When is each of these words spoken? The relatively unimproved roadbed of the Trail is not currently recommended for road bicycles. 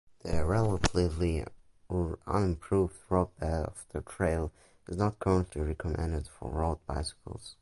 The 0.23 0.43
relatively 0.43 1.45
unimproved 2.25 2.95
roadbed 3.07 3.43
of 3.43 3.85
the 3.89 4.01
Trail 4.01 4.51
is 4.87 4.97
not 4.97 5.19
currently 5.19 5.61
recommended 5.61 6.27
for 6.27 6.49
road 6.49 6.79
bicycles. 6.87 7.55